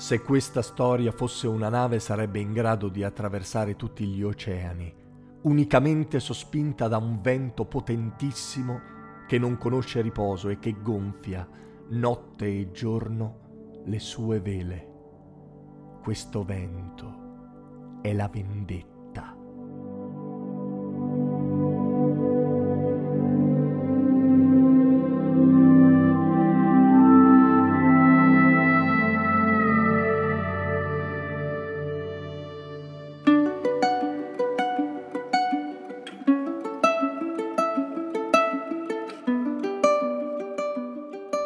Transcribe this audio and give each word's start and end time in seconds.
Se 0.00 0.22
questa 0.22 0.62
storia 0.62 1.12
fosse 1.12 1.46
una 1.46 1.68
nave 1.68 2.00
sarebbe 2.00 2.38
in 2.38 2.54
grado 2.54 2.88
di 2.88 3.04
attraversare 3.04 3.76
tutti 3.76 4.06
gli 4.06 4.22
oceani, 4.22 4.90
unicamente 5.42 6.20
sospinta 6.20 6.88
da 6.88 6.96
un 6.96 7.20
vento 7.20 7.66
potentissimo 7.66 8.80
che 9.28 9.38
non 9.38 9.58
conosce 9.58 10.00
riposo 10.00 10.48
e 10.48 10.58
che 10.58 10.74
gonfia 10.80 11.46
notte 11.90 12.46
e 12.46 12.70
giorno 12.72 13.82
le 13.84 13.98
sue 13.98 14.40
vele. 14.40 14.88
Questo 16.02 16.44
vento 16.44 17.98
è 18.00 18.14
la 18.14 18.28
vendetta. 18.28 18.99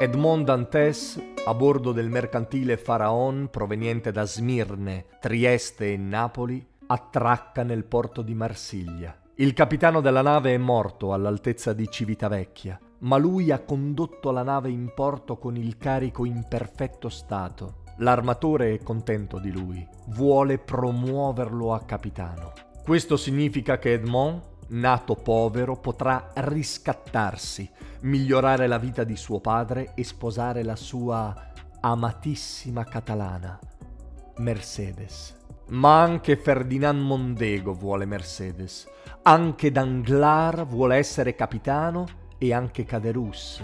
Edmond 0.05 0.45
Dantes, 0.45 1.19
a 1.47 1.55
bordo 1.55 1.91
del 1.91 2.11
mercantile 2.11 2.77
Faraon 2.77 3.49
proveniente 3.51 4.13
da 4.13 4.27
Smirne, 4.27 5.07
Trieste 5.19 5.95
e 5.95 5.97
Napoli, 5.97 6.63
attracca 6.89 7.63
nel 7.63 7.87
porto 7.87 8.21
di 8.21 8.35
Marsiglia. 8.35 9.19
Il 9.37 9.55
capitano 9.55 10.03
della 10.03 10.21
nave 10.21 10.53
è 10.53 10.59
morto 10.59 11.15
all'altezza 11.15 11.73
di 11.73 11.89
Civitavecchia, 11.91 12.79
ma 12.99 13.17
lui 13.17 13.51
ha 13.51 13.61
condotto 13.61 14.31
la 14.31 14.43
nave 14.43 14.69
in 14.69 14.93
porto 14.95 15.39
con 15.39 15.57
il 15.57 15.79
carico 15.79 16.27
in 16.27 16.45
perfetto 16.47 17.09
stato. 17.09 17.77
L'armatore 18.01 18.75
è 18.75 18.83
contento 18.83 19.39
di 19.39 19.53
lui, 19.53 19.89
vuole 20.09 20.59
promuoverlo 20.59 21.73
a 21.73 21.81
capitano. 21.81 22.53
Questo 22.85 23.17
significa 23.17 23.79
che 23.79 23.95
Edmond, 23.95 24.54
nato 24.69 25.15
povero, 25.15 25.77
potrà 25.77 26.31
riscattarsi, 26.35 27.69
migliorare 28.03 28.67
la 28.67 28.79
vita 28.79 29.05
di 29.05 29.17
suo 29.17 29.41
padre 29.41 29.93
e 29.95 30.05
sposare 30.05 30.63
la 30.63 30.77
sua 30.77 31.53
amatissima 31.81 32.85
catalana, 32.85 33.59
Mercedes. 34.39 35.37
Ma 35.69 36.03
anche 36.03 36.37
Ferdinand 36.37 37.01
Mondego 37.01 37.73
vuole 37.73 38.05
Mercedes, 38.05 38.87
anche 39.23 39.71
Danglars 39.71 40.67
vuole 40.67 40.97
essere 40.97 41.35
capitano 41.35 42.07
e 42.39 42.53
anche 42.53 42.85
Caderus 42.85 43.63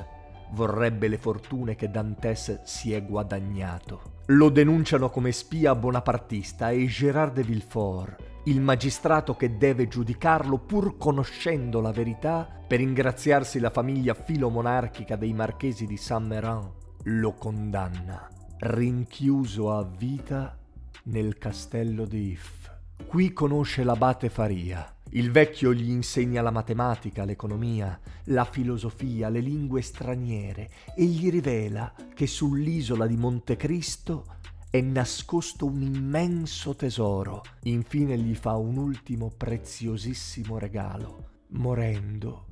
vorrebbe 0.52 1.08
le 1.08 1.18
fortune 1.18 1.77
che 1.77 1.90
Dantes 1.90 2.62
si 2.64 2.92
è 2.92 3.05
guadagnato. 3.05 4.18
Lo 4.27 4.48
denunciano 4.48 5.10
come 5.10 5.33
spia 5.33 5.74
bonapartista 5.74 6.70
e 6.70 6.86
Gérard 6.86 7.34
de 7.34 7.42
Villefort 7.42 8.30
il 8.45 8.61
magistrato 8.61 9.36
che 9.36 9.58
deve 9.58 9.86
giudicarlo 9.86 10.58
pur 10.58 10.96
conoscendo 10.96 11.80
la 11.80 11.92
verità 11.92 12.48
per 12.67 12.80
ingraziarsi 12.80 13.58
la 13.58 13.70
famiglia 13.70 14.14
filomonarchica 14.14 15.17
dei 15.17 15.34
marchesi 15.34 15.86
di 15.86 15.96
Saint-Méran, 15.96 16.70
lo 17.05 17.33
condanna, 17.34 18.28
rinchiuso 18.61 19.73
a 19.73 19.84
vita 19.84 20.56
nel 21.05 21.36
castello 21.36 22.06
di 22.06 22.30
If. 22.30 22.70
Qui 23.06 23.33
conosce 23.33 23.83
l'abate 23.83 24.30
Faria. 24.30 24.95
Il 25.12 25.33
vecchio 25.33 25.74
gli 25.74 25.90
insegna 25.90 26.40
la 26.40 26.52
matematica, 26.52 27.24
l'economia, 27.24 27.98
la 28.27 28.45
filosofia, 28.45 29.28
le 29.28 29.40
lingue 29.40 29.83
straniere 29.83 30.70
e 30.95 31.05
gli 31.05 31.28
rivela 31.30 31.92
che 32.14 32.28
sull'isola 32.28 33.07
di 33.07 33.17
Montecristo 33.17 34.24
è 34.70 34.81
nascosto 34.81 35.67
un 35.67 35.83
immenso 35.83 36.77
tesoro. 36.77 37.42
Infine 37.64 38.17
gli 38.17 38.36
fa 38.36 38.55
un 38.55 38.77
ultimo 38.77 39.33
preziosissimo 39.36 40.58
regalo. 40.58 41.29
Morendo, 41.48 42.47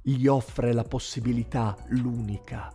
gli 0.00 0.28
offre 0.28 0.72
la 0.72 0.84
possibilità, 0.84 1.76
l'unica, 1.88 2.72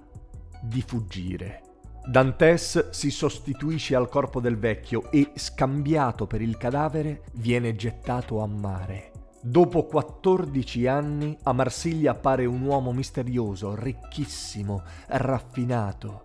di 0.61 0.81
fuggire. 0.81 1.61
Dantes 2.05 2.89
si 2.89 3.09
sostituisce 3.09 3.95
al 3.95 4.09
corpo 4.09 4.41
del 4.41 4.57
vecchio 4.57 5.09
e, 5.11 5.31
scambiato 5.35 6.27
per 6.27 6.41
il 6.41 6.57
cadavere, 6.57 7.23
viene 7.35 7.75
gettato 7.75 8.41
a 8.41 8.47
mare. 8.47 9.11
Dopo 9.41 9.85
14 9.85 10.87
anni 10.87 11.37
a 11.43 11.53
Marsiglia 11.53 12.11
appare 12.11 12.45
un 12.45 12.63
uomo 12.63 12.91
misterioso, 12.91 13.75
ricchissimo, 13.75 14.83
raffinato, 15.07 16.23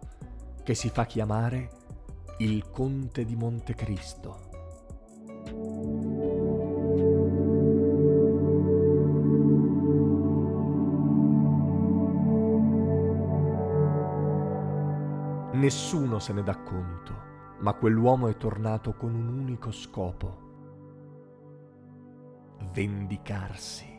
che 0.65 0.75
si 0.75 0.89
fa 0.89 1.07
chiamare 1.07 1.83
il 2.39 2.69
conte 2.71 3.25
di 3.25 3.37
Montecristo. 3.37 4.51
Nessuno 15.53 16.19
se 16.19 16.33
ne 16.33 16.43
dà 16.43 16.57
conto, 16.59 17.15
ma 17.61 17.73
quell'uomo 17.75 18.27
è 18.27 18.37
tornato 18.37 18.95
con 18.95 19.15
un 19.15 19.29
unico 19.29 19.71
scopo, 19.71 20.43
vendicarsi. 22.73 23.94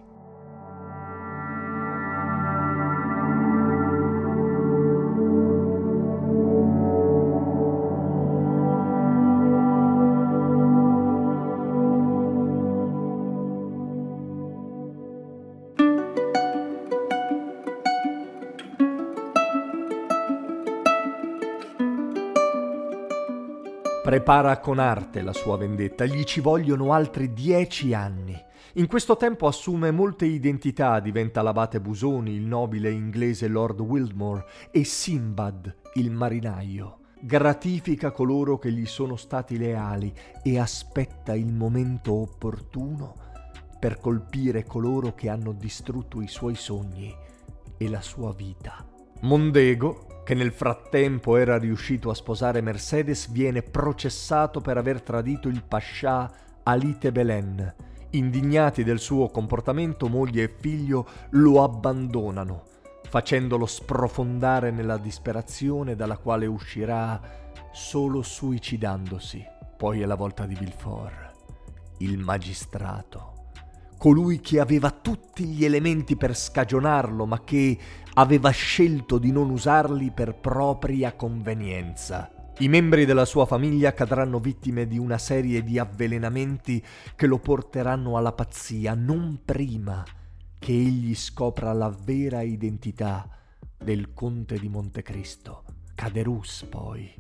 Prepara 24.06 24.60
con 24.60 24.78
arte 24.78 25.24
la 25.24 25.34
sua 25.34 25.58
vendetta, 25.58 26.06
gli 26.06 26.26
ci 26.26 26.40
vogliono 26.40 26.94
altri 26.94 27.34
dieci 27.34 27.92
anni. 27.96 28.40
In 28.74 28.86
questo 28.86 29.18
tempo 29.18 29.48
assume 29.48 29.90
molte 29.90 30.28
identità, 30.28 31.00
diventa 31.00 31.42
l'abate 31.42 31.82
Busoni, 31.82 32.36
il 32.36 32.46
nobile 32.46 32.92
inglese 32.92 33.48
Lord 33.48 33.80
Wildmore 33.80 34.46
e 34.70 34.84
Simbad, 34.84 35.76
il 35.96 36.12
marinaio. 36.12 37.00
Gratifica 37.20 38.12
coloro 38.12 38.60
che 38.60 38.72
gli 38.72 38.86
sono 38.86 39.16
stati 39.16 39.58
leali 39.58 40.14
e 40.44 40.60
aspetta 40.60 41.34
il 41.34 41.52
momento 41.52 42.14
opportuno 42.14 43.16
per 43.80 43.98
colpire 43.98 44.66
coloro 44.66 45.16
che 45.16 45.30
hanno 45.30 45.52
distrutto 45.52 46.22
i 46.22 46.28
suoi 46.28 46.54
sogni 46.54 47.12
e 47.76 47.90
la 47.90 48.02
sua 48.02 48.32
vita. 48.34 48.88
Mondego, 49.22 50.15
che 50.26 50.34
nel 50.34 50.52
frattempo 50.52 51.38
era 51.38 51.60
riuscito 51.60 52.10
a 52.10 52.16
sposare 52.16 52.60
Mercedes, 52.60 53.30
viene 53.30 53.62
processato 53.62 54.60
per 54.60 54.76
aver 54.76 55.04
tradito 55.04 55.48
il 55.48 55.64
pascià 55.64 56.30
Ali 56.64 56.98
Tebelen. 56.98 57.76
Indignati 58.10 58.84
del 58.84 58.98
suo 58.98 59.30
comportamento, 59.30 60.10
moglie 60.10 60.44
e 60.44 60.56
figlio 60.60 61.08
lo 61.32 61.62
abbandonano, 61.62 62.64
facendolo 63.08 63.68
sprofondare 63.68 64.72
nella 64.72 64.98
disperazione 64.98 65.96
dalla 65.96 66.18
quale 66.18 66.48
uscirà 66.48 67.22
solo 67.72 68.24
suicidandosi. 68.24 69.46
Poi 69.78 70.02
è 70.02 70.06
la 70.06 70.16
volta 70.16 70.48
di 70.48 70.56
Villefort, 70.56 71.34
il 72.00 72.18
magistrato 72.18 73.35
colui 74.06 74.40
che 74.40 74.60
aveva 74.60 74.92
tutti 74.92 75.46
gli 75.46 75.66
elementi 75.66 76.16
per 76.16 76.38
scagionarlo, 76.38 77.26
ma 77.26 77.44
che 77.44 77.76
aveva 78.14 78.52
scelto 78.52 79.18
di 79.18 79.32
non 79.32 79.50
usarli 79.50 80.12
per 80.12 80.36
propria 80.36 81.16
convenienza. 81.16 82.54
I 82.60 82.68
membri 82.68 83.06
della 83.06 83.26
sua 83.26 83.48
famiglia 83.48 83.96
cadranno 83.96 84.38
vittime 84.38 84.86
di 84.86 85.00
una 85.00 85.18
serie 85.18 85.64
di 85.64 85.80
avvelenamenti 85.80 86.86
che 87.16 87.26
lo 87.26 87.40
porteranno 87.40 88.16
alla 88.16 88.32
pazzia, 88.32 88.94
non 88.94 89.40
prima 89.44 90.04
che 90.60 90.72
egli 90.72 91.16
scopra 91.16 91.74
la 91.74 91.90
vera 91.90 92.44
identità 92.44 93.28
del 93.76 94.14
conte 94.14 94.60
di 94.60 94.70
Montecristo. 94.70 95.64
Caderus, 95.96 96.68
poi, 96.70 97.12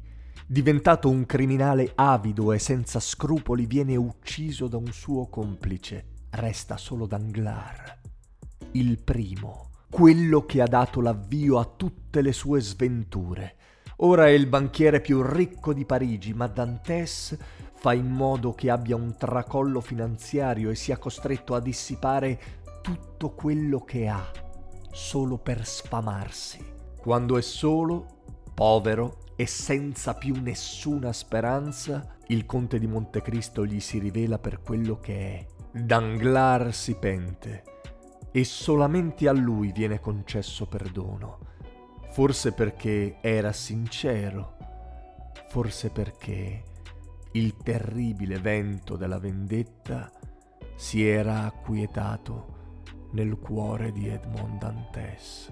diventato 0.46 1.10
un 1.10 1.26
criminale 1.26 1.94
avido 1.96 2.52
e 2.52 2.60
senza 2.60 3.00
scrupoli, 3.00 3.66
viene 3.66 3.96
ucciso 3.96 4.68
da 4.68 4.78
un 4.78 4.92
suo 4.92 5.26
complice. 5.30 6.14
Resta 6.38 6.76
solo 6.76 7.06
Danglars, 7.06 7.94
il 8.72 9.02
primo, 9.02 9.70
quello 9.90 10.46
che 10.46 10.62
ha 10.62 10.68
dato 10.68 11.00
l'avvio 11.00 11.60
a 11.60 11.64
tutte 11.64 12.22
le 12.22 12.34
sue 12.34 12.60
sventure. 12.60 13.56
Ora 14.00 14.26
è 14.26 14.32
il 14.32 14.46
banchiere 14.46 15.00
più 15.00 15.22
ricco 15.22 15.72
di 15.72 15.86
Parigi, 15.86 16.34
ma 16.34 16.48
Dantes 16.48 17.38
fa 17.76 17.94
in 17.94 18.08
modo 18.08 18.54
che 18.54 18.70
abbia 18.70 18.98
un 18.98 19.16
tracollo 19.18 19.80
finanziario 19.80 20.72
e 20.72 20.76
sia 20.76 20.98
costretto 20.98 21.56
a 21.56 21.62
dissipare 21.62 22.38
tutto 22.82 23.30
quello 23.34 23.86
che 23.86 24.10
ha, 24.10 24.30
solo 24.92 25.38
per 25.38 25.66
sfamarsi. 25.66 26.60
Quando 26.98 27.38
è 27.38 27.42
solo, 27.42 28.24
povero 28.54 29.20
e 29.38 29.48
senza 29.48 30.16
più 30.16 30.36
nessuna 30.42 31.14
speranza, 31.14 32.18
il 32.28 32.46
conte 32.46 32.78
di 32.78 32.88
Montecristo 32.88 33.66
gli 33.66 33.80
si 33.80 34.00
rivela 34.00 34.38
per 34.38 34.62
quello 34.62 35.00
che 35.00 35.16
è. 35.16 35.55
Danglars 35.78 36.84
si 36.84 36.96
pente 36.96 37.64
e 38.32 38.46
solamente 38.46 39.28
a 39.28 39.34
lui 39.34 39.74
viene 39.74 40.00
concesso 40.00 40.68
perdono. 40.68 41.40
Forse 42.12 42.54
perché 42.54 43.18
era 43.20 43.52
sincero, 43.52 44.56
forse 45.50 45.90
perché 45.90 46.64
il 47.34 47.58
terribile 47.58 48.40
vento 48.40 48.96
della 48.96 49.20
vendetta 49.20 50.10
si 50.78 51.06
era 51.06 51.44
acquietato 51.44 52.80
nel 53.12 53.38
cuore 53.38 53.92
di 53.92 54.08
Edmond 54.08 54.58
Dantes. 54.58 55.52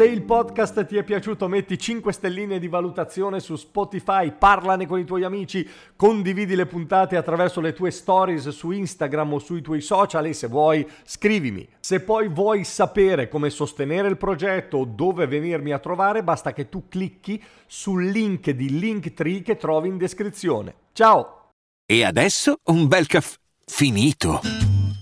Se 0.00 0.06
il 0.06 0.22
podcast 0.22 0.86
ti 0.86 0.96
è 0.96 1.02
piaciuto 1.02 1.46
metti 1.46 1.78
5 1.78 2.10
stelline 2.10 2.58
di 2.58 2.68
valutazione 2.68 3.38
su 3.38 3.54
Spotify, 3.56 4.32
parlane 4.32 4.86
con 4.86 4.98
i 4.98 5.04
tuoi 5.04 5.24
amici, 5.24 5.68
condividi 5.94 6.54
le 6.54 6.64
puntate 6.64 7.18
attraverso 7.18 7.60
le 7.60 7.74
tue 7.74 7.90
stories 7.90 8.48
su 8.48 8.70
Instagram 8.70 9.34
o 9.34 9.38
sui 9.38 9.60
tuoi 9.60 9.82
social 9.82 10.24
e 10.24 10.32
se 10.32 10.46
vuoi 10.46 10.88
scrivimi. 11.04 11.68
Se 11.80 12.00
poi 12.00 12.28
vuoi 12.28 12.64
sapere 12.64 13.28
come 13.28 13.50
sostenere 13.50 14.08
il 14.08 14.16
progetto 14.16 14.78
o 14.78 14.84
dove 14.86 15.26
venirmi 15.26 15.70
a 15.70 15.78
trovare 15.78 16.24
basta 16.24 16.54
che 16.54 16.70
tu 16.70 16.88
clicchi 16.88 17.38
sul 17.66 18.06
link 18.06 18.48
di 18.52 18.78
Linktree 18.78 19.42
che 19.42 19.58
trovi 19.58 19.88
in 19.88 19.98
descrizione. 19.98 20.74
Ciao! 20.94 21.50
E 21.84 22.04
adesso 22.04 22.56
un 22.70 22.88
bel 22.88 23.06
caffè 23.06 23.36
finito. 23.66 24.69